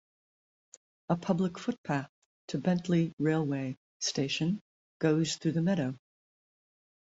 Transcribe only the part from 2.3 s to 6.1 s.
to Bentley railway station goes through the meadow.